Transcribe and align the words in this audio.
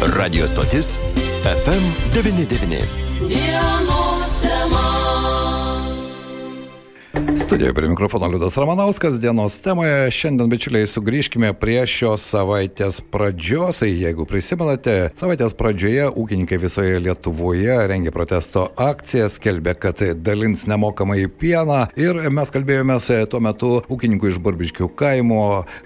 Radio 0.00 0.46
stotis 0.46 0.98
FM99. 1.44 2.78
Dienos 3.28 4.03
Studijoje 7.54 7.74
prie 7.74 7.88
mikrofono 7.88 8.26
Liudas 8.26 8.56
Ramanauskas. 8.56 9.20
Dienos 9.20 9.60
temoje 9.62 10.10
šiandien, 10.10 10.50
bičiuliai, 10.50 10.88
sugrįžkime 10.90 11.52
prie 11.54 11.84
šios 11.86 12.24
savaitės 12.26 12.96
pradžios. 13.14 13.78
Jeigu 13.86 14.24
prisimenate, 14.26 15.12
savaitės 15.14 15.54
pradžioje 15.54 16.08
ūkininkai 16.18 16.58
visoje 16.58 16.96
Lietuvoje 17.04 17.76
rengė 17.86 18.10
protesto 18.10 18.64
akciją, 18.74 19.28
skelbė, 19.30 19.76
kad 19.78 20.02
dalins 20.18 20.64
nemokamai 20.66 21.28
pieną. 21.30 21.76
Ir 21.94 22.18
mes 22.34 22.50
kalbėjomės 22.56 23.06
tuo 23.30 23.42
metu 23.46 23.70
ūkininkų 23.86 24.32
iš 24.32 24.42
Burbiškių 24.42 24.90
kaimo. 24.98 25.44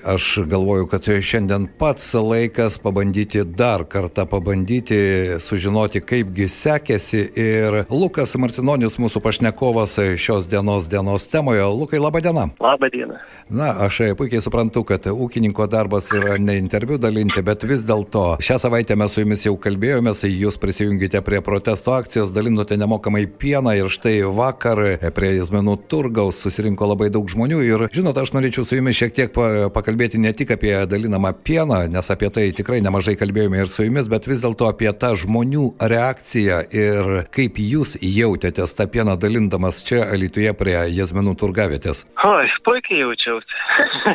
Aš 0.08 0.30
galvoju, 0.48 0.88
kad 0.88 1.04
šiandien 1.04 1.68
pats 1.76 2.08
laikas 2.16 2.80
pabandyti 2.80 3.44
dar 3.44 3.84
kartą 3.84 4.24
pabandyti 4.24 5.36
sužinoti, 5.44 6.00
kaipgi 6.00 6.48
sekėsi. 6.48 7.26
Ir 7.36 7.82
Lukas 7.92 8.32
Martinonis, 8.40 8.96
mūsų 8.96 9.20
pašnekovas 9.28 9.98
šios 10.16 10.48
dienos 10.48 10.88
dienos 10.88 11.28
temoje. 11.28 11.57
Lukai, 11.66 11.98
laba 12.00 12.20
diena. 12.20 12.48
Labą 12.60 12.90
dieną. 12.92 13.18
Na, 13.50 13.70
aš 13.86 14.00
puikiai 14.18 14.42
suprantu, 14.44 14.82
kad 14.84 15.06
ūkininko 15.08 15.66
darbas 15.70 16.10
yra 16.12 16.36
ne 16.38 16.58
interviu 16.60 16.98
dalinti, 17.00 17.42
bet 17.44 17.64
vis 17.68 17.84
dėlto 17.88 18.36
šią 18.44 18.58
savaitę 18.60 18.96
mes 18.98 19.14
su 19.14 19.22
jumis 19.22 19.44
jau 19.46 19.54
kalbėjomės, 19.56 20.24
jūs 20.28 20.58
prisijungėte 20.60 21.22
prie 21.24 21.40
protesto 21.44 21.94
akcijos, 21.96 22.32
dalinote 22.34 22.76
nemokamai 22.76 23.24
pieną 23.40 23.72
ir 23.78 23.88
štai 23.92 24.18
vakar 24.36 24.82
prie 25.16 25.30
Jazmenų 25.38 25.78
turgaus 25.88 26.40
susirinko 26.44 26.90
labai 26.92 27.08
daug 27.14 27.28
žmonių 27.30 27.62
ir, 27.64 27.86
žinot, 27.94 28.18
aš 28.20 28.34
norėčiau 28.36 28.66
su 28.68 28.76
jumis 28.78 28.98
šiek 28.98 29.14
tiek 29.16 29.32
pa- 29.32 29.70
pakalbėti 29.72 30.20
ne 30.20 30.34
tik 30.36 30.52
apie 30.58 30.74
dalinamą 30.90 31.32
pieną, 31.44 31.84
nes 31.88 32.10
apie 32.12 32.28
tai 32.34 32.48
tikrai 32.52 32.82
nemažai 32.84 33.16
kalbėjome 33.20 33.62
ir 33.62 33.72
su 33.72 33.86
jumis, 33.86 34.10
bet 34.12 34.28
vis 34.28 34.44
dėlto 34.44 34.68
apie 34.68 34.92
tą 34.92 35.14
žmonių 35.16 35.70
reakciją 35.80 36.60
ir 36.74 37.10
kaip 37.34 37.56
jūs 37.62 37.96
jautėtės 38.02 38.76
tą 38.76 38.86
pieną 38.92 39.16
dalindamas 39.20 39.80
čia 39.86 40.04
Alituje 40.08 40.52
prie 40.58 40.76
Jazmenų 40.92 41.37
turgavietės. 41.38 42.04
Oi, 42.26 42.50
puikiai 42.66 43.00
jaučiausi. 43.04 43.62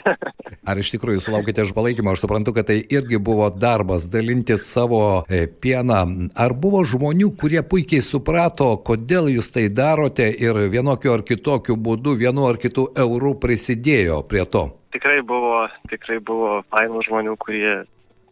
Ar 0.69 0.79
iš 0.79 0.93
tikrųjų 0.95 1.23
sulaukite 1.23 1.65
iš 1.65 1.73
palaikymo? 1.75 2.13
Aš 2.13 2.25
suprantu, 2.25 2.53
kad 2.55 2.69
tai 2.69 2.79
irgi 2.83 3.19
buvo 3.19 3.49
darbas 3.49 4.05
dalinti 4.11 4.59
savo 4.61 5.23
e, 5.27 5.45
pieną. 5.47 6.03
Ar 6.39 6.55
buvo 6.55 6.83
žmonių, 6.87 7.33
kurie 7.39 7.63
puikiai 7.65 8.03
suprato, 8.05 8.75
kodėl 8.85 9.31
jūs 9.33 9.51
tai 9.55 9.67
darote 9.73 10.29
ir 10.29 10.65
vienokiu 10.71 11.15
ar 11.17 11.25
kitokiu 11.27 11.79
būdu, 11.79 12.15
vienu 12.21 12.47
ar 12.51 12.61
kitu 12.61 12.89
eurų 13.07 13.37
prisidėjo 13.43 14.23
prie 14.29 14.47
to? 14.47 14.69
tikrai 14.93 15.21
buvo, 15.25 15.65
tikrai 15.91 16.19
buvo 16.23 16.61
fainų 16.71 17.01
žmonių, 17.07 17.35
kurie 17.41 17.73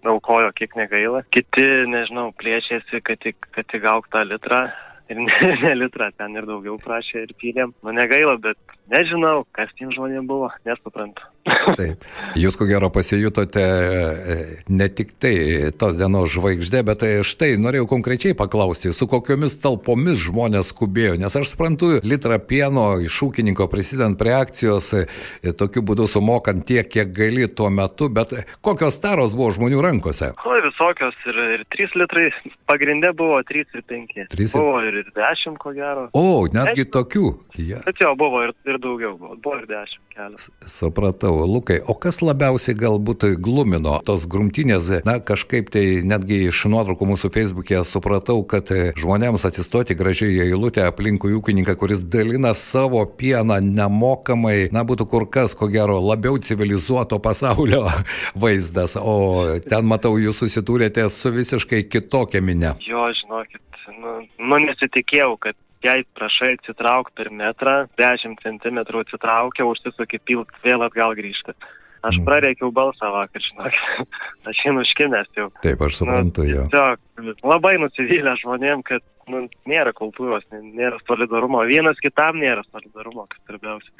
aukojo 0.07 0.51
kiek 0.57 0.75
negaila. 0.77 1.23
Kiti, 1.33 1.65
nežinau, 1.89 2.31
plėšėsi, 2.37 3.01
kad 3.05 3.21
tik, 3.25 3.37
kad 3.55 3.67
tik 3.71 3.83
gauk 3.85 4.09
tą 4.13 4.23
litrą. 4.27 4.63
Ir 5.11 5.19
ne, 5.25 5.39
ne 5.65 5.73
litrą, 5.75 6.11
ten 6.17 6.37
ir 6.37 6.47
daugiau 6.49 6.77
prašė 6.81 7.25
ir 7.25 7.35
pylėm. 7.41 7.75
Nu 7.83 7.95
negaila, 7.97 8.37
bet 8.41 8.77
nežinau, 8.91 9.45
kas 9.55 9.71
tiem 9.79 9.91
žmonėm 9.95 10.27
buvo, 10.29 10.49
nesuprantu. 10.67 11.23
Taip. 11.79 12.03
Jūs 12.37 12.53
ko 12.59 12.67
gero 12.69 12.91
pasijutote 12.93 13.61
e, 13.63 14.35
ne 14.69 14.87
tik 14.93 15.15
tai 15.21 15.33
tos 15.73 15.95
dienos 15.97 16.29
žvaigždė, 16.35 16.83
bet 16.85 16.99
tai 17.01 17.11
štai 17.25 17.55
norėjau 17.57 17.87
konkrečiai 17.89 18.35
paklausti, 18.37 18.91
su 18.93 19.07
kokiomis 19.09 19.55
talpomis 19.63 20.19
žmonės 20.27 20.69
skubėjo, 20.73 21.15
nes 21.21 21.37
aš 21.39 21.53
suprantu, 21.55 21.95
litrą 22.05 22.37
pieno 22.45 22.85
iš 23.01 23.17
ūkininko 23.25 23.65
prisidant 23.71 24.19
prie 24.21 24.35
akcijos, 24.37 24.91
e, 25.01 25.55
tokiu 25.57 25.81
būdu 25.87 26.05
sumokant 26.11 26.61
tiek, 26.69 26.85
kiek 26.91 27.09
gali 27.15 27.47
tuo 27.49 27.71
metu, 27.73 28.11
bet 28.13 28.35
kokios 28.61 28.99
taros 29.01 29.33
buvo 29.37 29.49
žmonių 29.57 29.81
rankose? 29.87 30.31
Oi, 30.45 30.59
visokios 30.67 31.17
ir, 31.31 31.41
ir 31.57 31.65
3 31.73 31.97
litrai, 32.03 32.27
pagrindė 32.69 33.15
buvo 33.17 33.39
3 33.49 33.65
ir 33.79 33.85
5. 33.89 34.27
Trys 34.35 34.53
ir- 34.53 34.61
Buvo 34.61 34.77
ir, 34.85 35.01
ir 35.01 35.09
10, 35.17 35.57
ko 35.57 35.73
gero. 35.73 36.05
O, 36.13 36.45
netgi 36.53 36.85
tokių. 36.93 37.31
Ja. 37.57 37.81
Bet 37.87 37.97
jo, 38.03 38.13
buvo 38.19 38.43
ir, 38.45 38.53
ir 38.69 38.77
daugiau, 38.81 39.15
buvo, 39.17 39.35
buvo 39.43 39.57
ir 39.61 39.67
10 39.69 39.99
kelias. 40.15 40.49
Supratau, 40.67 41.45
Lukai, 41.47 41.79
o 41.87 41.95
kas 41.95 42.21
labiausiai 42.21 42.75
galbūt 42.77 43.25
glumino 43.43 43.97
tos 44.05 44.25
grumtinės, 44.29 44.89
na 45.07 45.19
kažkaip 45.23 45.71
tai 45.73 45.85
netgi 46.07 46.47
iš 46.49 46.63
nuotraukų 46.71 47.07
mūsų 47.13 47.31
Facebook'e 47.33 47.81
supratau, 47.87 48.41
kad 48.47 48.71
žmonėms 48.99 49.45
atsistoti 49.47 49.97
gražiai 49.97 50.35
į 50.35 50.43
eilutę 50.49 50.85
aplinkui 50.87 51.35
ūkininką, 51.37 51.77
kuris 51.79 52.03
dalina 52.03 52.53
savo 52.57 53.03
pieną 53.05 53.61
nemokamai, 53.63 54.69
na 54.75 54.85
būtų 54.87 55.07
kur 55.11 55.27
kas, 55.31 55.55
ko 55.57 55.69
gero, 55.71 55.99
labiau 56.03 56.39
civilizuoto 56.41 57.21
pasaulio 57.23 57.85
vaizdas, 58.43 58.97
o 58.99 59.57
ten 59.67 59.87
matau, 59.87 60.17
jūs 60.21 60.43
susidūrėte 60.43 61.07
su 61.09 61.33
visiškai 61.33 61.85
kitokia 61.89 62.43
minė. 62.43 62.75
Jo, 62.87 63.07
žinokit, 63.21 63.83
nu, 64.01 64.21
nu 64.39 64.63
nesitikėjau, 64.65 65.35
kad 65.41 65.57
jei 65.83 66.03
prašai 66.17 66.53
atsitraukti 66.57 67.15
per 67.17 67.29
metrą, 67.31 67.75
10 67.97 68.37
cm 68.43 68.77
atsitraukia, 69.01 69.65
užsisuki 69.65 70.19
pilt, 70.25 70.49
vėl 70.63 70.83
atgal 70.87 71.15
grįžti. 71.17 71.53
Aš 72.01 72.15
Mhm. 72.17 72.25
prareikiau 72.25 72.71
balsą 72.73 73.11
vakar, 73.13 73.41
žinokit. 73.45 74.07
Aš 74.49 74.57
jį 74.65 74.71
nuškinęs 74.73 75.27
jau. 75.37 75.51
Taip, 75.61 75.81
aš 75.85 75.99
suprantu 75.99 76.43
jo. 76.49 76.63
Tiesiog 76.65 77.43
labai 77.45 77.75
nusivylę 77.77 78.33
žmonėm, 78.41 78.81
kad 78.83 79.01
nu, 79.29 79.43
nėra 79.69 79.93
kultūros, 79.93 80.41
nė- 80.51 80.73
nėra 80.79 80.97
solidarumo. 81.05 81.61
Vienas 81.69 81.99
kitam 82.01 82.41
nėra 82.41 82.63
solidarumo, 82.71 83.27
kas 83.29 83.39
svarbiausia. 83.45 83.91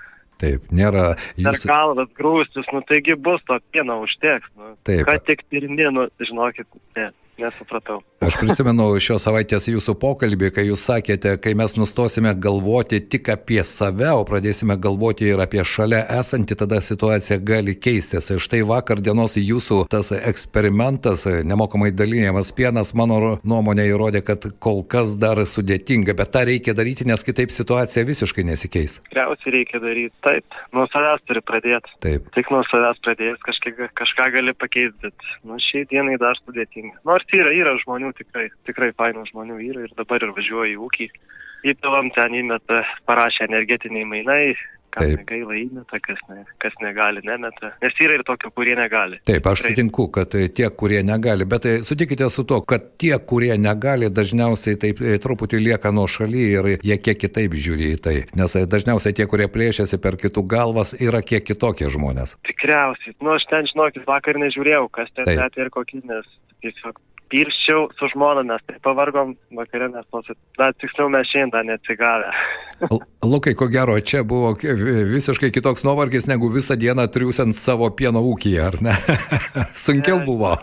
Taip, 0.42 0.66
nėra. 0.74 1.14
Per 1.38 1.54
Jūs, 1.54 1.68
kalvas 1.70 2.10
grūstis, 2.18 2.66
nu 2.74 2.82
taigi 2.90 3.14
bus 3.14 3.44
to 3.46 3.60
pieno 3.72 4.00
užteks. 4.02 4.50
Nu, 4.58 4.74
Taip. 4.84 5.06
Kad 5.06 5.22
tik 5.30 5.44
pirmie, 5.54 5.92
nu, 5.94 6.08
žinokit, 6.18 6.66
ne, 6.98 7.12
nesupratau. 7.40 8.02
Aš 8.22 8.36
prisimenu 8.38 8.86
šios 9.02 9.24
savaitės 9.26 9.66
jūsų 9.66 9.96
pokalbį, 10.02 10.52
kai 10.54 10.66
jūs 10.68 10.84
sakėte, 10.86 11.34
kai 11.42 11.56
mes 11.58 11.74
nustosime 11.74 12.36
galvoti 12.38 13.00
tik 13.02 13.32
apie 13.34 13.64
save, 13.66 14.12
o 14.14 14.22
pradėsime 14.30 14.76
galvoti 14.78 15.32
ir 15.32 15.42
apie 15.42 15.64
šalia 15.66 16.04
esantį, 16.20 16.58
tada 16.60 16.78
situacija 16.86 17.40
gali 17.42 17.74
keistis. 17.74 18.30
Ir 18.30 18.44
štai 18.44 18.62
vakar 18.70 19.02
dienos 19.02 19.38
jūsų 19.42 19.80
tas 19.90 20.12
eksperimentas, 20.14 21.26
nemokamai 21.50 21.90
dalinimas 21.96 22.54
pienas, 22.54 22.94
mano 22.94 23.40
nuomonė 23.42 23.88
įrodė, 23.90 24.22
kad 24.28 24.46
kol 24.62 24.84
kas 24.86 25.16
dar 25.18 25.42
sudėtinga, 25.42 26.14
bet 26.18 26.34
tą 26.36 26.46
reikia 26.52 26.78
daryti, 26.78 27.10
nes 27.10 27.26
kitaip 27.26 27.50
situacija 27.56 28.06
visiškai 28.06 28.46
nesikeis. 28.52 29.00
Tikriausiai 29.10 29.56
reikia 29.58 29.82
daryti 29.82 30.14
taip, 30.28 30.62
nuo 30.78 30.86
savęs 30.94 31.26
turi 31.26 31.42
pradėti. 31.42 31.98
Taip. 32.06 32.30
Tik 32.38 32.54
nuo 32.54 32.62
savęs 32.70 33.02
pradėjęs 33.02 33.42
kažkiek, 33.50 33.82
kažką 33.98 34.30
gali 34.38 34.54
pakeisti, 34.62 35.10
bet 35.10 35.28
nu, 35.42 35.58
šiai 35.72 35.90
dienai 35.90 36.22
dar 36.22 36.38
sudėtinga. 36.46 37.02
Nors 37.08 37.26
yra, 37.38 37.54
yra 37.56 37.78
žmonių 37.84 38.12
tikrai, 38.18 38.50
tikrai 38.68 38.92
fainų 38.98 39.26
žmonių 39.32 39.62
yra 39.70 39.88
ir 39.88 39.96
dabar 39.98 40.24
ir 40.24 40.36
važiuoja 40.38 40.74
į 40.74 40.78
ūkį. 40.88 41.10
Įpilam 41.72 42.10
ten 42.16 42.34
įmeta, 42.40 42.82
parašė 43.06 43.46
energetiniai 43.46 44.08
mainai, 44.10 44.56
kas 44.92 45.08
Taip. 45.08 45.22
negaila 45.22 45.56
įmeta, 45.56 46.00
kas, 46.04 46.20
ne, 46.30 46.44
kas 46.62 46.76
negali 46.84 47.24
nemeta. 47.26 47.72
Nes 47.84 47.98
yra 48.04 48.18
ir 48.18 48.24
tokių, 48.28 48.52
kurie 48.56 48.76
negali. 48.78 49.20
Taip, 49.28 49.48
aš 49.48 49.62
Tikrai. 49.62 49.74
sutinku, 49.74 50.08
kad 50.14 50.36
e, 50.38 50.48
tie, 50.52 50.68
kurie 50.82 51.00
negali, 51.08 51.48
bet 51.50 51.68
e, 51.70 51.76
sutikite 51.88 52.28
su 52.34 52.46
to, 52.48 52.60
kad 52.68 52.92
tie, 53.02 53.14
kurie 53.32 53.54
negali, 53.62 54.12
dažniausiai 54.12 54.80
taip 54.82 55.02
e, 55.02 55.18
truputį 55.22 55.62
lieka 55.64 55.94
nuo 55.96 56.08
šaly 56.12 56.44
ir 56.58 56.72
jie 56.76 56.98
kiek 57.06 57.22
kitaip 57.24 57.56
žiūri 57.56 57.94
į 57.96 58.02
tai. 58.08 58.18
Nes 58.38 58.58
dažniausiai 58.74 59.16
tie, 59.18 59.28
kurie 59.32 59.48
plėšiasi 59.52 60.02
per 60.04 60.20
kitų 60.22 60.44
galvas, 60.56 60.96
yra 61.00 61.24
kiek 61.24 61.46
kitokie 61.48 61.90
žmonės. 61.92 62.36
Tikriausiai. 62.50 63.16
Nu, 63.24 63.36
aš 63.38 63.48
ten, 63.52 63.70
žinokit, 63.72 64.06
vakar 64.10 64.42
nežiūrėjau, 64.42 64.88
kas 64.92 65.14
ten 65.16 65.30
Taip. 65.30 65.46
net 65.46 65.62
ir 65.62 65.72
kokį, 65.74 66.04
nes 66.12 66.28
tiesiog 66.62 67.00
pirščiau 67.32 67.88
su 67.98 68.10
žmona, 68.14 68.44
mes 68.48 68.62
taip 68.68 68.82
pavargom 68.86 69.34
vakarė, 69.58 69.90
mes 69.94 70.08
tos, 70.12 70.30
na, 70.60 70.70
tiksliau 70.82 71.10
mes 71.14 71.30
šiandien 71.32 71.72
neatsigavę. 71.72 72.32
L- 72.90 73.02
Lukai, 73.28 73.56
ko 73.58 73.70
gero, 73.72 73.98
čia 74.00 74.24
buvo 74.28 74.54
visiškai 74.60 75.52
kitoks 75.56 75.86
nuovargis 75.88 76.28
negu 76.30 76.52
visą 76.54 76.78
dieną 76.80 77.08
triūsiant 77.14 77.56
savo 77.58 77.90
pieno 77.96 78.24
ūkiją, 78.34 78.70
ar 78.72 78.80
ne? 78.84 78.96
Sunkiau 79.86 80.22
buvo. 80.28 80.56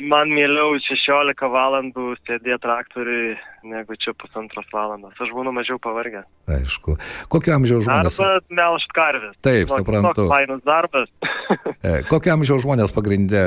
Man 0.00 0.30
mieliau 0.32 0.78
16 0.80 1.48
valandų 1.52 2.14
sėdėti 2.24 2.62
traktoriui, 2.64 3.34
negu 3.64 3.96
čia 4.00 4.12
pusantros 4.18 4.66
valandos. 4.72 5.12
Aš 5.20 5.30
būnu 5.36 5.52
mažiau 5.52 5.78
pavargęs. 5.82 6.26
Aišku. 6.50 6.96
Kokio 7.32 7.54
amžiaus 7.58 7.84
žmonės? 7.86 8.18
Arba 8.20 8.40
melžt 8.60 8.92
karvės. 8.96 9.34
Taip, 9.44 9.68
Žinokit, 9.68 9.84
suprantu. 9.84 10.28
Fainas 10.32 10.62
darbas. 10.66 11.08
E, 11.80 12.02
Kokio 12.06 12.30
amžiaus 12.36 12.60
žmonės 12.62 12.92
pagrindė 12.94 13.40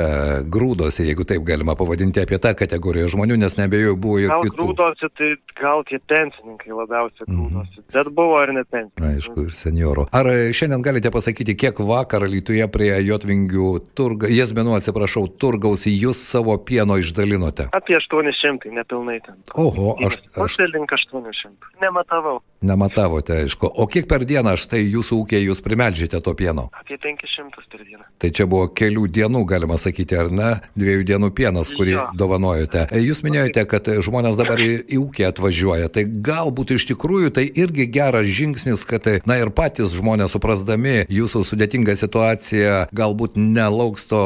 grūdosi, 0.50 1.04
jeigu 1.08 1.24
taip 1.28 1.44
galima 1.46 1.76
pavadinti 1.78 2.20
apie 2.20 2.36
tą 2.42 2.50
kategoriją 2.58 3.06
žmonių, 3.14 3.36
nes 3.40 3.54
nebejoju 3.56 3.94
buvo 3.96 4.18
ir 4.20 4.28
gal 4.32 4.42
kitų. 4.44 4.56
grūdosi, 4.58 5.08
tai 5.16 5.28
gal 5.60 5.84
tie 5.88 6.00
pensininkai 6.10 6.74
labiausiai 6.74 7.24
Mhm. 7.28 7.38
grūdosi. 7.38 7.84
Bet 7.94 8.10
buvo 8.12 8.42
ir 8.42 8.52
ne 8.52 8.64
pensininkai. 8.64 9.12
Aišku, 9.14 9.46
ir 9.46 9.54
seniorų. 9.54 10.06
Ar 10.12 10.26
e, 10.26 10.50
šiandien 10.52 10.82
galite 10.82 11.10
pasakyti, 11.14 11.54
kiek 11.56 11.78
vakar 11.78 12.26
Lietuvoje 12.26 12.66
prie 12.74 12.90
Jotvingių 13.06 13.68
turga, 13.94 14.26
Jesmenų, 14.28 14.76
atsiprašau, 14.80 15.24
turgaus 15.38 15.86
jūs 15.86 16.18
savo 16.18 16.58
pieno 16.58 16.98
išdalinote? 17.00 17.68
Apie 17.72 17.96
800, 17.96 18.68
nepilnai 18.74 19.20
ten. 19.24 19.38
Oho, 19.54 19.94
aš, 20.06 20.18
aš 20.36 20.58
Aš 20.58 20.72
link 20.74 20.92
800. 20.92 21.72
Nematavau. 21.82 22.40
Nematavote, 22.64 23.42
aišku. 23.44 23.68
O 23.68 23.86
kiek 23.90 24.08
per 24.08 24.24
dieną 24.24 24.54
štai 24.60 24.80
jūsų 24.86 25.20
ūkiai 25.24 25.44
jūs 25.44 25.60
primeldžiate 25.64 26.20
to 26.24 26.32
pieno? 26.38 26.70
Apie 26.80 26.96
500 26.96 27.68
per 27.70 27.82
dieną. 27.84 28.04
Tai 28.18 28.30
čia 28.32 28.46
buvo 28.48 28.68
kelių 28.72 29.04
dienų, 29.12 29.42
galima 29.50 29.76
sakyti, 29.80 30.16
ar 30.16 30.30
ne? 30.32 30.50
Dviejų 30.78 31.04
dienų 31.10 31.30
pienas, 31.36 31.72
kurį 31.74 31.94
Jo. 31.94 32.04
dovanojote. 32.16 32.86
Jūs 33.04 33.20
minėjote, 33.26 33.64
kad 33.68 33.90
žmonės 34.06 34.38
dabar 34.40 34.62
į, 34.62 34.70
į 34.88 35.00
ūkį 35.02 35.26
atvažiuoja. 35.28 35.90
Tai 35.92 36.04
galbūt 36.24 36.74
iš 36.78 36.86
tikrųjų 36.92 37.34
tai 37.36 37.44
irgi 37.50 37.86
geras 37.90 38.30
žingsnis, 38.30 38.86
kad, 38.88 39.08
na 39.28 39.38
ir 39.42 39.50
patys 39.54 39.92
žmonės 39.98 40.32
suprasdami 40.36 41.04
jūsų 41.12 41.44
sudėtingą 41.50 41.96
situaciją, 41.98 42.86
galbūt 42.94 43.36
nelauks 43.36 44.06
to 44.08 44.22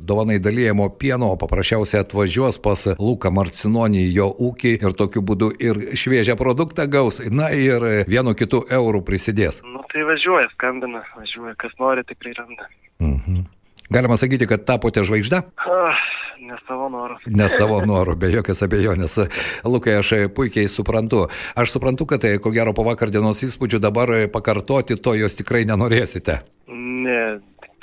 dovanai 0.00 0.38
dalyjimo 0.42 0.88
pieno, 0.98 1.32
o 1.34 1.40
paprasčiausiai 1.40 2.04
atvažiuos 2.04 2.60
pas 2.62 2.86
Luką 2.98 3.32
Marcinonį 3.34 4.06
jo 4.14 4.30
ūkį 4.48 4.76
ir 4.78 4.96
tokiu 4.96 5.24
būdu 5.26 5.50
ir 5.58 5.82
šviežią 5.98 6.38
produktą 6.38 6.86
gaus, 6.90 7.20
na 7.30 7.50
ir 7.50 7.73
vienu 8.08 8.34
kitu 8.38 8.62
eurų 8.70 9.02
prisidės. 9.06 9.62
Nu 9.66 9.82
tai 9.92 10.04
važiuoja, 10.06 10.50
skambina, 10.54 11.02
važiuoja, 11.16 11.54
kas 11.60 11.74
nori 11.80 12.04
tikrai 12.06 12.34
randa. 12.38 12.68
Mhm. 13.02 13.44
Galima 13.92 14.16
sakyti, 14.16 14.46
kad 14.48 14.64
tapote 14.64 15.02
žvaigždę? 15.04 15.42
Ah, 15.68 15.98
ne 16.40 16.56
savo 16.64 16.88
norų. 16.92 17.18
Ne 17.36 17.48
savo 17.52 17.80
norų, 17.90 18.16
be 18.18 18.30
jokios 18.32 18.62
abejonės. 18.64 19.18
Lukai, 19.68 19.98
aš 20.00 20.14
puikiai 20.36 20.70
suprantu. 20.72 21.26
Aš 21.58 21.76
suprantu, 21.76 22.08
kad 22.08 22.24
tai, 22.24 22.36
ko 22.42 22.52
gero, 22.54 22.72
po 22.76 22.86
vakar 22.88 23.12
dienos 23.12 23.44
įspūdžių 23.44 23.82
dabar 23.84 24.14
pakartoti 24.32 24.96
to 24.96 25.16
jos 25.20 25.36
tikrai 25.36 25.66
nenorėsite. 25.68 26.40
Ne, 26.72 27.20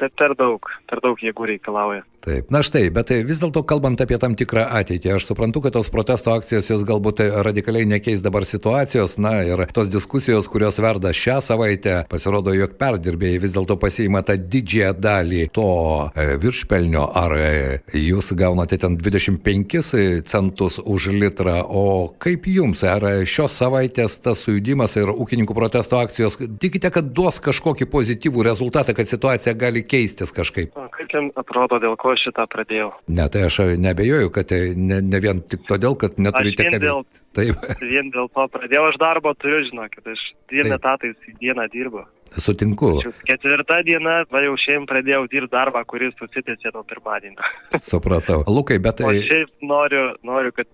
per 0.09 0.35
daug, 0.39 0.71
per 0.89 1.03
daug 1.03 1.19
jėgų 1.21 1.53
reikalauja. 1.53 2.05
Taip, 2.21 2.51
na 2.53 2.59
štai, 2.61 2.83
bet 2.93 3.09
vis 3.25 3.39
dėlto 3.41 3.63
kalbant 3.65 3.97
apie 4.03 4.19
tam 4.21 4.35
tikrą 4.37 4.67
ateitį, 4.77 5.15
aš 5.15 5.25
suprantu, 5.31 5.63
kad 5.65 5.73
tos 5.73 5.87
protesto 5.89 6.29
akcijos 6.35 6.67
jos 6.69 6.83
galbūt 6.85 7.23
radikaliai 7.47 7.87
nekeis 7.89 8.21
dabar 8.21 8.45
situacijos, 8.45 9.15
na 9.17 9.39
ir 9.41 9.63
tos 9.73 9.89
diskusijos, 9.89 10.45
kurios 10.51 10.77
verda 10.83 11.15
šią 11.17 11.39
savaitę, 11.41 11.95
pasirodo, 12.11 12.53
jog 12.53 12.75
perdirbėjai 12.77 13.39
vis 13.41 13.55
dėlto 13.55 13.79
pasiima 13.81 14.21
tą 14.27 14.35
didžiąją 14.37 14.91
dalį 15.01 15.47
to 15.57 15.71
e, 16.13 16.27
viršpelnio, 16.43 17.07
ar 17.23 17.33
e, 17.39 17.49
jūs 17.97 18.35
gaunate 18.37 18.77
ten 18.77 18.99
25 19.01 19.81
centus 20.29 20.77
už 20.77 21.09
litrą, 21.17 21.57
o 21.65 22.13
kaip 22.21 22.45
jums, 22.53 22.85
ar 22.85 23.07
šios 23.25 23.57
savaitės 23.63 24.19
tas 24.21 24.45
sujudimas 24.45 24.93
ir 25.01 25.09
ūkininkų 25.09 25.57
protesto 25.57 25.97
akcijos, 25.97 26.37
tikite, 26.61 26.93
kad 26.93 27.09
duos 27.17 27.41
kažkokį 27.41 27.89
pozityvų 27.89 28.45
rezultatą, 28.51 28.93
kad 28.93 29.09
situacija 29.09 29.57
gali 29.57 29.81
keistis 29.91 30.31
kažkaip? 30.35 30.75
O 30.79 30.87
kaip 30.93 31.11
jums 31.13 31.35
atrodo, 31.39 31.79
dėl 31.83 31.97
ko 31.99 32.13
šitą 32.19 32.47
pradėjau? 32.51 32.91
Ne, 33.11 33.27
tai 33.31 33.45
aš 33.47 33.61
nebejoju, 33.81 34.31
kad 34.33 34.49
tai 34.51 34.61
ne, 34.77 35.01
ne 35.03 35.19
vien 35.23 35.41
tik 35.43 35.67
todėl, 35.69 35.97
kad 35.99 36.17
neturite 36.21 36.67
ką 36.67 36.79
veikti. 36.79 37.21
Taip, 37.31 37.61
Vien 37.93 38.09
dėl 38.11 38.27
to 38.35 38.45
pradėjau 38.51 38.87
aš 38.89 38.97
darbo 38.99 39.31
turiu, 39.39 39.61
žinokit, 39.69 40.03
aš 40.13 40.23
dviem 40.51 40.73
etatais 40.75 41.29
į 41.31 41.35
dieną 41.39 41.67
dirbu. 41.71 42.03
sutinku, 42.31 42.89
Ketvirta 43.27 43.79
diena, 43.87 44.17
va 44.31 44.41
jau 44.43 44.57
šiandien 44.59 44.87
pradėjau 44.89 45.21
dirbti 45.31 45.53
darbą, 45.53 45.83
kuris 45.87 46.15
susitęsė 46.19 46.73
nuo 46.75 46.83
pirmadienio. 46.87 47.51
supratau. 47.91 48.41
Lukai, 48.47 48.81
bet 48.83 48.99
tai... 48.99 49.13
šiaip 49.27 49.53
noriu, 49.63 50.09
noriu, 50.27 50.51
kad 50.55 50.67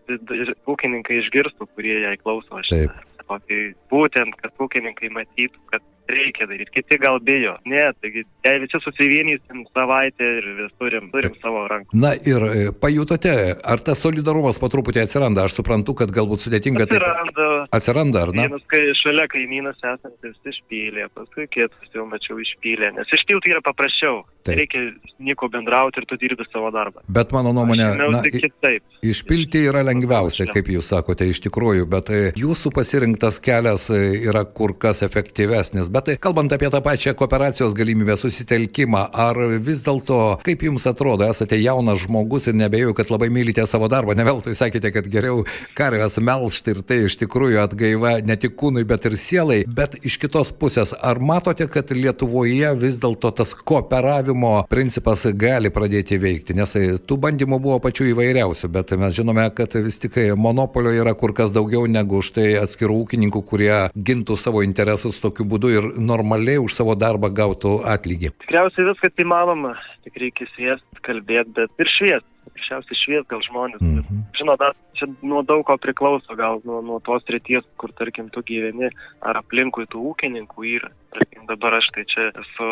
ūkininkai 0.69 1.22
išgirstų, 1.24 1.69
kurie 1.75 2.00
jai 2.08 2.18
klauso. 2.22 2.58
aš 2.58 2.74
Taip. 2.74 3.06
O 3.28 3.38
tai 3.44 3.60
būtent, 3.92 4.38
kad 4.40 4.64
ūkininkai 4.64 5.10
matytų, 5.12 5.60
kad 5.74 5.84
reikia 6.12 6.48
daryti. 6.50 6.74
Kiti 6.80 7.00
gal 7.01 7.19
bijo. 7.24 7.57
Ne, 7.69 7.86
taigi, 8.01 8.25
jei 8.45 8.62
visi 8.63 8.81
susivienysim 8.83 9.65
savaitę 9.75 10.31
ir 10.39 10.50
vis 10.62 10.74
turim, 10.81 11.12
turim 11.13 11.36
savo 11.44 11.65
rankų. 11.71 12.00
Na 12.00 12.13
ir 12.18 12.48
e, 12.48 12.68
pajutote, 12.81 13.36
ar 13.63 13.83
tas 13.83 14.01
solidarumas 14.04 14.59
po 14.62 14.71
truputį 14.71 15.06
atsiranda? 15.06 15.48
Aš 15.48 15.59
suprantu, 15.59 15.98
kad 16.01 16.13
galbūt 16.15 16.48
sudėtinga 16.48 16.89
tai... 16.89 17.01
Atsiranda 17.01 17.98
Atsiranda, 17.98 18.21
ar 18.21 18.31
ne? 18.36 18.48
vienas, 18.48 18.63
kai 18.71 18.80
šalia 18.98 19.25
kaimynas 19.31 19.77
esantis 19.81 20.36
išpylė, 20.51 21.07
paskui 21.15 21.48
kitas 21.51 21.94
jau 21.95 22.06
mačiau 22.09 22.39
išpylė, 22.42 22.92
nes 22.95 23.13
išpilti 23.18 23.54
yra 23.54 23.62
paprasčiau. 23.65 24.21
Taip. 24.48 24.62
Reikia 24.62 24.83
nieko 25.19 25.50
bendrauti 25.51 26.00
ir 26.01 26.07
tu 26.07 26.15
dirbi 26.19 26.45
savo 26.48 26.69
darbą. 26.71 27.04
Bet 27.12 27.33
mano 27.36 27.51
nuomonė, 27.56 27.88
na, 28.13 28.21
tai. 28.63 28.77
Išpilti 29.04 29.65
yra 29.68 29.83
lengviausia, 29.88 30.48
kaip 30.54 30.69
jūs 30.71 30.92
sakote, 30.94 31.27
iš 31.27 31.42
tikrųjų, 31.48 31.88
bet 31.92 32.12
e, 32.13 32.21
jūsų 32.39 32.71
pasirinktas 32.75 33.42
kelias 33.44 33.89
e, 33.92 34.00
yra 34.30 34.45
kur 34.48 34.75
kas 34.80 35.04
efektyvesnis. 35.07 35.92
Bet 35.98 36.08
e, 36.08 36.16
kalbant 36.22 36.54
apie 36.54 36.70
tą 36.70 36.78
pačią 36.82 37.14
kooperacijos 37.18 37.74
galimybę, 37.74 38.14
susitelkimą, 38.22 39.00
ar 39.18 39.38
vis 39.66 39.80
dėlto, 39.82 40.18
kaip 40.46 40.62
jums 40.68 40.84
atrodo, 40.86 41.26
esate 41.26 41.58
jaunas 41.58 42.04
žmogus 42.04 42.46
ir 42.52 42.54
nebejoju, 42.60 42.94
kad 43.00 43.10
labai 43.10 43.32
mylite 43.34 43.64
savo 43.66 43.88
darbą, 43.90 44.14
ne 44.14 44.26
veltui 44.28 44.54
sakėte, 44.54 44.92
kad 44.94 45.10
geriau 45.10 45.42
karvės 45.80 46.20
melšti 46.22 46.76
ir 46.76 46.82
tai 46.86 47.00
iš 47.08 47.16
tikrųjų 47.24 47.64
atgaiva 47.64 48.12
ne 48.22 48.36
tik 48.38 48.54
kūnui, 48.62 48.84
bet 48.86 49.08
ir 49.10 49.16
sielai. 49.18 49.64
Bet 49.80 49.96
iš 50.06 50.20
kitos 50.22 50.52
pusės, 50.54 50.94
ar 50.94 51.18
matote, 51.18 51.66
kad 51.66 51.90
Lietuvoje 51.98 52.76
vis 52.78 53.00
dėlto 53.02 53.34
tas 53.42 53.56
kooperavimo 53.58 54.68
principas 54.70 55.26
gali 55.34 55.74
pradėti 55.74 56.22
veikti? 56.22 56.54
Nes 56.62 56.78
tų 57.10 57.20
bandymų 57.26 57.62
buvo 57.64 57.80
pačių 57.88 58.12
įvairiausių, 58.12 58.70
bet 58.78 58.94
mes 59.02 59.18
žinome, 59.18 59.48
kad 59.58 59.74
vis 59.82 59.98
tik 60.06 60.22
monopolio 60.38 60.94
yra 60.94 61.18
kur 61.18 61.34
kas 61.34 61.56
daugiau 61.58 61.90
negu 61.90 62.22
štai 62.22 62.54
atskirų 62.62 63.02
ūkininkų, 63.02 63.46
kurie 63.50 63.74
gintų 63.98 64.38
savo 64.38 64.62
interesus 64.68 65.18
tokiu 65.26 65.50
būdu 65.50 65.74
ir 65.74 65.87
normaliai 66.00 66.62
už 66.63 66.75
savo 66.75 66.95
darbą 67.00 67.31
gautų 67.34 67.80
atlygį. 67.88 68.34
Tikriausiai 68.45 68.89
viskas 68.92 69.24
įmanoma, 69.24 69.75
tik 70.06 70.19
reikia 70.24 70.48
sviest, 70.56 70.88
kalbėti, 71.07 71.56
bet 71.57 71.84
ir 71.84 71.94
šviest. 71.98 72.28
Paprasčiausiai 72.48 73.00
šviest 73.01 73.28
gal 73.31 73.42
žmonės. 73.44 73.81
Mhm. 73.84 74.22
Žinot, 74.39 74.62
dar 74.62 74.75
čia 74.98 75.07
nuo 75.25 75.44
daug 75.44 75.66
ko 75.68 75.75
priklauso, 75.81 76.36
gal 76.39 76.62
nuo, 76.68 76.80
nuo 76.86 77.00
tos 77.04 77.25
ryties, 77.31 77.66
kur, 77.81 77.92
tarkim, 77.98 78.31
tu 78.34 78.44
gyveni, 78.48 78.89
ar 79.22 79.42
aplinkui 79.42 79.88
tų 79.92 80.04
ūkininkų 80.13 80.68
yra. 80.78 80.92
Tarkim, 81.16 81.45
dabar 81.50 81.78
aš 81.80 81.90
tai 81.95 82.06
čia 82.07 82.30
esu, 82.31 82.69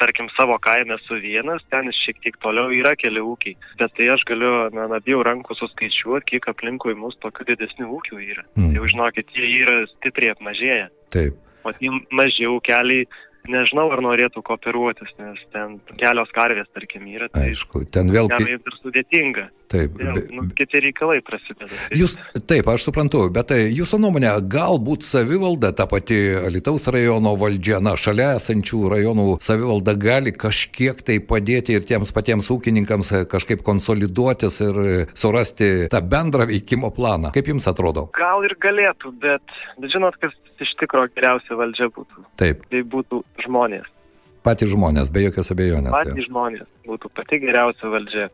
tarkim, 0.00 0.28
savo 0.36 0.58
kaime 0.62 0.98
esu 0.98 1.18
vienas, 1.22 1.64
ten 1.72 1.88
šiek 2.02 2.20
tiek 2.24 2.36
toliau 2.44 2.68
yra 2.74 2.92
keli 3.00 3.22
ūkiai. 3.24 3.56
Bet 3.80 3.96
tai 3.96 4.10
aš 4.14 4.26
galiu, 4.28 4.52
na, 4.76 4.90
abiejų 5.00 5.24
rankų 5.30 5.56
suskaičiuoti, 5.62 6.34
kiek 6.34 6.50
aplinkui 6.52 6.96
mus 6.98 7.16
tokių 7.24 7.48
didesnių 7.54 7.90
ūkių 7.96 8.22
yra. 8.28 8.46
Mhm. 8.58 8.76
Jau 8.76 8.92
žinokit, 8.92 9.34
jie 9.34 9.50
yra 9.64 9.82
stipriai 9.96 10.36
apmažėję. 10.36 10.86
Taip. 11.16 11.42
O 11.66 11.72
tie 11.74 11.90
maži 12.14 12.46
ūkeliai, 12.50 13.06
nežinau, 13.50 13.88
ar 13.94 14.02
norėtų 14.04 14.42
kooperuotis, 14.46 15.12
nes 15.20 15.42
ten 15.54 15.78
kelios 16.00 16.30
karvės, 16.34 16.68
tarkim, 16.74 17.06
yra. 17.10 17.28
Tai 17.32 17.46
Aišku, 17.50 17.84
ten 17.94 18.10
vėl... 18.14 18.30
Ki- 18.32 18.56
ir 18.56 18.78
sudėtinga. 18.80 19.48
Taip. 19.66 19.96
Vėl, 19.98 20.20
nu, 20.30 20.44
kiti 20.54 20.78
reikalai 20.84 21.18
prasideda. 21.26 21.66
Jūs, 21.96 22.14
taip, 22.46 22.68
aš 22.70 22.84
suprantu, 22.86 23.24
bet 23.34 23.48
tai 23.50 23.58
jūsų 23.74 23.98
nuomonė, 24.04 24.30
galbūt 24.52 25.02
savivalda, 25.06 25.72
ta 25.74 25.88
pati 25.90 26.18
Alitaus 26.38 26.86
rajono 26.94 27.32
valdžia, 27.40 27.80
na, 27.82 27.96
šalia 27.98 28.36
esančių 28.38 28.82
rajonų 28.94 29.26
savivalda 29.42 29.96
gali 29.98 30.30
kažkiek 30.36 31.02
tai 31.02 31.18
padėti 31.18 31.74
ir 31.74 31.86
tiems 31.88 32.14
patiems 32.14 32.50
ūkininkams 32.54 33.12
kažkaip 33.32 33.64
konsoliduotis 33.66 34.60
ir 34.68 34.80
surasti 35.18 35.72
tą 35.90 36.02
bendrą 36.14 36.46
veikimo 36.52 36.92
planą. 36.94 37.34
Kaip 37.34 37.50
jums 37.50 37.66
atrodo? 37.70 38.06
Gal 38.16 38.46
ir 38.46 38.54
galėtų, 38.62 39.12
bet, 39.22 39.58
bet 39.82 39.90
žinot, 39.94 40.14
kas 40.22 40.34
iš 40.62 40.72
tikrųjų 40.80 41.10
geriausia 41.18 41.58
valdžia 41.58 41.90
būtų. 41.92 42.22
Taip, 42.40 42.62
Tai 42.70 42.86
būtų 42.94 43.22
žmonės. 43.44 43.90
patys 44.46 44.70
žmonės, 44.70 45.10
be 45.10 45.26
jokios 45.26 45.50
abejonės. 45.50 45.90
Patys 45.90 46.28
žmonės 46.30 46.66
būtų 46.86 47.10
pati 47.18 47.40
geriausia 47.42 47.90
valdžia. 47.90 48.28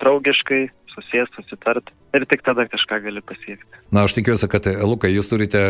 Draugiškai, 0.00 0.66
susės, 0.94 1.30
susitart 1.36 1.92
ir 2.14 2.26
tik 2.30 2.44
tada 2.46 2.66
kažką 2.70 3.00
gali 3.04 3.20
pasiekti. 3.24 3.74
Na, 3.94 4.04
aš 4.08 4.14
tikiuosi, 4.16 4.48
kad, 4.50 4.66
Lukai, 4.82 5.12
jūs 5.14 5.28
turite 5.30 5.60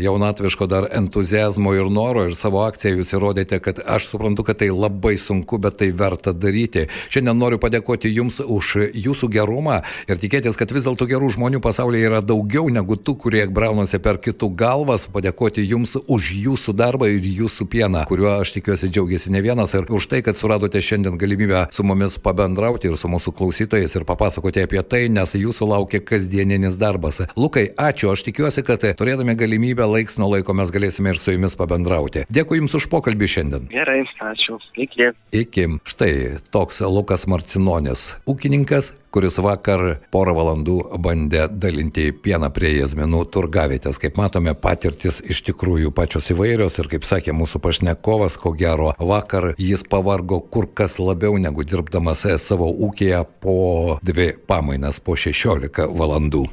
jaunatviško 0.00 0.66
dar 0.68 0.86
entuzijazmo 0.92 1.74
ir 1.76 1.88
noro 1.92 2.26
ir 2.28 2.34
savo 2.36 2.62
akciją 2.66 2.98
jūs 2.98 3.14
įrodėte, 3.16 3.60
kad 3.64 3.78
aš 3.80 4.08
suprantu, 4.10 4.44
kad 4.44 4.58
tai 4.60 4.68
labai 4.74 5.14
sunku, 5.20 5.56
bet 5.62 5.78
tai 5.80 5.88
verta 5.96 6.34
daryti. 6.36 6.88
Šiandien 7.12 7.38
noriu 7.38 7.60
padėkoti 7.62 8.12
Jums 8.12 8.42
už 8.42 8.72
Jūsų 8.92 9.28
gerumą 9.32 9.78
ir 10.10 10.20
tikėtis, 10.20 10.58
kad 10.60 10.72
vis 10.74 10.84
dėlto 10.88 11.06
gerų 11.08 11.30
žmonių 11.36 11.62
pasaulyje 11.64 12.10
yra 12.10 12.20
daugiau 12.24 12.68
negu 12.72 12.98
tų, 12.98 13.16
kurie 13.24 13.46
braunasi 13.48 14.02
per 14.02 14.20
kitų 14.22 14.50
galvas. 14.58 15.08
Padėkoti 15.12 15.64
Jums 15.64 15.96
už 16.02 16.32
Jūsų 16.42 16.76
darbą 16.76 17.08
ir 17.12 17.24
Jūsų 17.24 17.68
pieną, 17.72 18.04
kuriuo 18.10 18.34
aš 18.40 18.54
tikiuosi 18.58 18.90
džiaugiasi 18.92 19.32
ne 19.32 19.44
vienas 19.44 19.76
ir 19.78 19.88
už 19.88 20.10
tai, 20.12 20.20
kad 20.26 20.36
suradote 20.36 20.82
šiandien 20.82 21.16
galimybę 21.20 21.66
su 21.72 21.86
mumis 21.88 22.18
pabendrauti 22.20 22.90
ir 22.90 23.00
su 23.00 23.08
mūsų 23.12 23.32
klausytojais 23.38 23.96
ir 23.96 24.08
papasakoti 24.08 24.66
apie 24.66 24.82
tai, 24.84 25.06
nes 25.12 25.36
Jūsų 25.38 25.72
laukia 25.72 25.81
kasdieninis 25.86 26.78
darbas. 26.80 27.22
Lukai, 27.36 27.68
ačiū, 27.76 28.12
aš 28.12 28.24
tikiuosi, 28.28 28.64
kad 28.66 28.84
turėdami 28.98 29.36
galimybę 29.38 29.86
laiks 29.88 30.18
nuo 30.20 30.30
laiko 30.34 30.54
mes 30.56 30.72
galėsime 30.74 31.12
ir 31.12 31.20
su 31.20 31.34
Jumis 31.34 31.58
pabendrauti. 31.58 32.26
Dėkui 32.32 32.60
Jums 32.60 32.76
už 32.78 32.88
pokalbį 32.92 33.30
šiandien. 33.34 33.68
Gerai, 33.72 34.02
ačiū. 34.32 34.58
Iki. 34.86 35.12
Iki. 35.42 35.68
Štai 35.88 36.12
toks 36.54 36.80
Lukas 36.86 37.26
Marcinonis, 37.30 38.12
ūkininkas, 38.28 38.92
kuris 39.12 39.38
vakar 39.42 39.84
porą 40.14 40.34
valandų 40.38 40.76
bandė 41.02 41.46
dalinti 41.50 42.08
pieną 42.24 42.50
prie 42.54 42.72
jėzminų 42.78 43.24
turgavietės. 43.34 44.00
Kaip 44.02 44.18
matome, 44.20 44.54
patirtis 44.58 45.20
iš 45.22 45.42
tikrųjų 45.48 45.92
pačios 45.94 46.30
įvairios 46.34 46.78
ir 46.80 46.90
kaip 46.92 47.06
sakė 47.08 47.36
mūsų 47.36 47.62
pašnekovas, 47.64 48.38
ko 48.40 48.54
gero, 48.56 48.92
vakar 48.98 49.52
jis 49.60 49.84
pavargo 49.84 50.40
kur 50.40 50.70
kas 50.72 50.98
labiau 51.02 51.36
negu 51.40 51.66
dirbdamas 51.66 52.24
savo 52.42 52.70
ūkėje 52.88 53.24
po 53.42 53.98
dvi 54.04 54.32
pamainas, 54.46 55.00
po 55.00 55.16
16 55.18 55.90
valandų. 55.98 56.46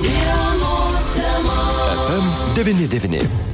dienos 0.00 0.98
tema. 1.14 1.60
FM 2.08 2.26
99. 2.56 3.49